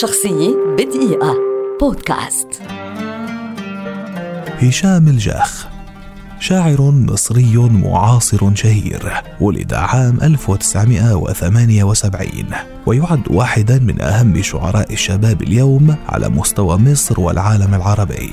شخصية 0.00 0.56
بدقيقة. 0.78 1.36
بودكاست. 1.80 2.48
هشام 4.58 5.08
الجاخ 5.08 5.66
شاعر 6.40 6.80
مصري 6.80 7.56
معاصر 7.56 8.54
شهير 8.54 9.22
ولد 9.40 9.74
عام 9.74 10.18
1978 10.22 12.44
ويعد 12.86 13.22
واحدا 13.30 13.78
من 13.78 14.02
أهم 14.02 14.42
شعراء 14.42 14.92
الشباب 14.92 15.42
اليوم 15.42 15.96
على 16.08 16.28
مستوى 16.28 16.76
مصر 16.76 17.20
والعالم 17.20 17.74
العربي. 17.74 18.32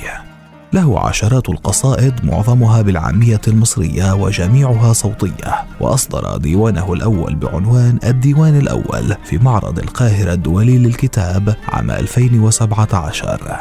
له 0.73 0.99
عشرات 0.99 1.49
القصائد 1.49 2.25
معظمها 2.25 2.81
بالعامية 2.81 3.41
المصرية 3.47 4.13
وجميعها 4.13 4.93
صوتية. 4.93 5.65
وأصدر 5.79 6.37
ديوانه 6.37 6.93
الأول 6.93 7.35
بعنوان 7.35 7.99
الديوان 8.03 8.57
الأول 8.57 9.15
في 9.23 9.37
معرض 9.37 9.79
القاهرة 9.79 10.33
الدولي 10.33 10.77
للكتاب 10.77 11.55
عام 11.67 11.91
2017 11.91 13.59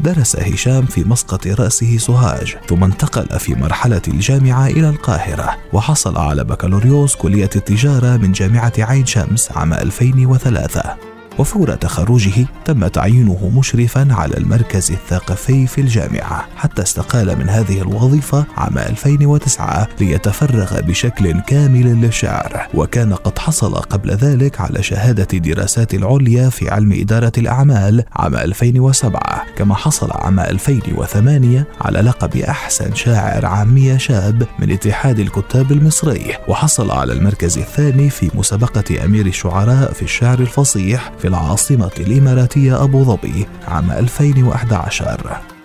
درس 0.00 0.36
هشام 0.36 0.86
في 0.86 1.04
مسقط 1.04 1.46
رأسه 1.46 1.98
سوهاج 1.98 2.56
ثم 2.68 2.84
انتقل 2.84 3.38
في 3.38 3.54
مرحلة 3.54 4.02
الجامعة 4.08 4.66
إلى 4.66 4.88
القاهرة 4.88 5.56
وحصل 5.72 6.16
على 6.16 6.44
بكالوريوس 6.44 7.16
كلية 7.16 7.50
التجارة 7.56 8.16
من 8.16 8.32
جامعة 8.32 8.72
عين 8.78 9.06
شمس 9.06 9.52
عام 9.52 9.72
2003 9.72 11.07
وفور 11.38 11.74
تخرجه 11.74 12.46
تم 12.64 12.86
تعيينه 12.86 13.50
مشرفا 13.56 14.08
على 14.10 14.36
المركز 14.36 14.90
الثقافي 14.90 15.66
في 15.66 15.80
الجامعة 15.80 16.46
حتى 16.56 16.82
استقال 16.82 17.38
من 17.38 17.48
هذه 17.48 17.80
الوظيفة 17.82 18.44
عام 18.56 18.78
2009 18.78 19.88
ليتفرغ 20.00 20.80
بشكل 20.80 21.40
كامل 21.40 22.00
للشعر. 22.00 22.66
وكان 22.74 23.14
قد 23.14 23.38
حصل 23.38 23.74
قبل 23.74 24.10
ذلك 24.10 24.60
على 24.60 24.82
شهادة 24.82 25.26
الدراسات 25.34 25.94
العليا 25.94 26.48
في 26.48 26.70
علم 26.70 26.92
إدارة 26.92 27.32
الأعمال 27.38 28.04
عام 28.12 28.34
2007 28.34 29.44
كما 29.56 29.74
حصل 29.74 30.10
عام 30.12 30.40
2008 30.40 31.66
على 31.80 32.00
لقب 32.00 32.36
أحسن 32.36 32.94
شاعر 32.94 33.46
عامية 33.46 33.96
شاب 33.96 34.46
من 34.58 34.70
اتحاد 34.70 35.18
الكتاب 35.18 35.72
المصري. 35.72 36.34
وحصل 36.48 36.90
على 36.90 37.12
المركز 37.12 37.58
الثاني 37.58 38.10
في 38.10 38.30
مسابقة 38.34 39.04
أمير 39.04 39.26
الشعراء 39.26 39.92
في 39.92 40.02
الشعر 40.02 40.40
الفصيح 40.40 41.12
في 41.18 41.27
العاصمة 41.28 41.90
الإماراتية 41.98 42.84
أبو 42.84 43.04
ظبي 43.04 43.46
عام 43.68 43.90
2011 43.90 45.57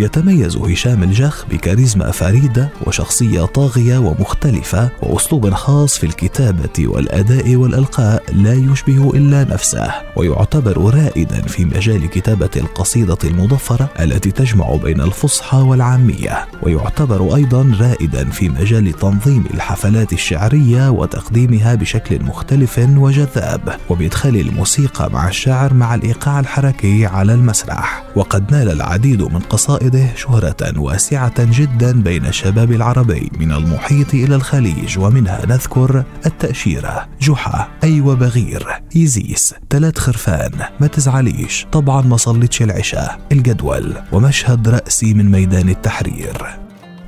يتميز 0.00 0.56
هشام 0.56 1.02
الجخ 1.02 1.46
بكاريزما 1.50 2.10
فريدة 2.10 2.68
وشخصية 2.86 3.44
طاغية 3.44 3.98
ومختلفة 3.98 4.90
وأسلوب 5.02 5.50
خاص 5.50 5.98
في 5.98 6.04
الكتابة 6.06 6.88
والأداء 6.88 7.56
والإلقاء 7.56 8.22
لا 8.32 8.54
يشبه 8.54 9.10
إلا 9.14 9.44
نفسه 9.44 9.92
ويعتبر 10.16 10.94
رائدا 10.94 11.42
في 11.42 11.64
مجال 11.64 12.10
كتابة 12.10 12.50
القصيدة 12.56 13.18
المضفرة 13.24 13.88
التي 14.00 14.30
تجمع 14.30 14.74
بين 14.76 15.00
الفصحى 15.00 15.56
والعامية 15.58 16.48
ويعتبر 16.62 17.36
أيضا 17.36 17.76
رائدا 17.80 18.30
في 18.30 18.48
مجال 18.48 18.92
تنظيم 18.92 19.44
الحفلات 19.54 20.12
الشعرية 20.12 20.90
وتقديمها 20.90 21.74
بشكل 21.74 22.24
مختلف 22.24 22.78
وجذاب 22.78 23.76
وبإدخال 23.88 24.36
الموسيقى 24.36 25.10
مع 25.10 25.28
الشعر 25.28 25.74
مع 25.74 25.94
الإيقاع 25.94 26.40
الحركي 26.40 27.06
على 27.06 27.34
المسرح 27.34 28.04
وقد 28.16 28.52
نال 28.52 28.68
العديد 28.70 29.22
من 29.22 29.38
قصائد 29.38 29.89
قصائده 29.90 30.16
شهرة 30.16 30.80
واسعة 30.80 31.34
جدا 31.38 32.02
بين 32.02 32.26
الشباب 32.26 32.72
العربي 32.72 33.30
من 33.38 33.52
المحيط 33.52 34.14
إلى 34.14 34.34
الخليج 34.34 34.98
ومنها 34.98 35.46
نذكر 35.46 36.04
التأشيرة 36.26 37.08
جحا 37.20 37.68
أيوة 37.84 38.14
بغير 38.14 38.66
إيزيس 38.96 39.54
تلات 39.70 39.98
خرفان 39.98 40.50
ما 40.80 40.86
تزعليش 40.86 41.66
طبعا 41.72 42.02
ما 42.02 42.16
صليتش 42.16 42.62
العشاء 42.62 43.20
الجدول 43.32 43.94
ومشهد 44.12 44.68
رأسي 44.68 45.14
من 45.14 45.30
ميدان 45.30 45.68
التحرير. 45.68 46.59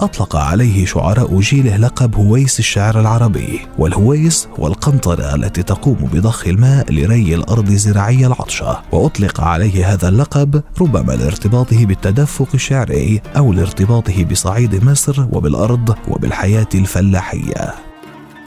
أطلق 0.02 0.36
عليه 0.36 0.86
شعراء 0.86 1.40
جيله 1.40 1.76
لقب 1.76 2.16
هويس 2.16 2.58
الشعر 2.58 3.00
العربي 3.00 3.60
والهويس 3.78 4.48
هو 4.58 4.66
القنطرة 4.66 5.34
التي 5.34 5.62
تقوم 5.62 5.94
بضخ 6.12 6.46
الماء 6.46 6.92
لري 6.92 7.34
الأرض 7.34 7.70
الزراعية 7.70 8.26
العطشة 8.26 8.82
وأطلق 8.92 9.40
عليه 9.40 9.92
هذا 9.92 10.08
اللقب 10.08 10.62
ربما 10.80 11.12
لارتباطه 11.12 11.86
بالتدفق 11.86 12.48
الشعري 12.54 13.20
أو 13.36 13.52
لارتباطه 13.52 14.24
بصعيد 14.24 14.84
مصر 14.84 15.26
وبالأرض 15.32 15.96
وبالحياة 16.08 16.68
الفلاحية. 16.74 17.91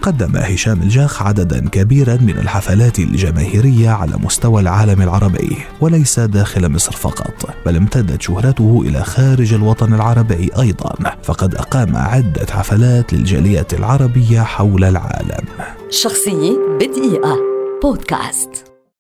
قدم 0.06 0.38
هشام 0.38 0.82
الجاخ 0.82 1.24
عددا 1.24 1.70
كبيرا 1.70 2.18
من 2.22 2.38
الحفلات 2.38 3.00
الجماهيرية 3.00 3.90
على 3.90 4.18
مستوى 4.18 4.62
العالم 4.62 5.02
العربي 5.02 5.58
وليس 5.82 6.20
داخل 6.20 6.72
مصر 6.72 6.92
فقط 6.92 7.50
بل 7.66 7.76
امتدت 7.76 8.22
شهرته 8.22 8.84
إلى 8.86 9.04
خارج 9.04 9.54
الوطن 9.54 9.94
العربي 9.94 10.50
أيضا 10.60 10.96
فقد 11.24 11.56
أقام 11.56 11.96
عدة 11.96 12.46
حفلات 12.52 13.14
للجالية 13.14 13.68
العربية 13.74 14.42
حول 14.42 14.84
العالم. 14.84 15.46
شخصية 15.90 16.58
بدقيقة. 16.80 17.38
بودكاست. 17.84 18.75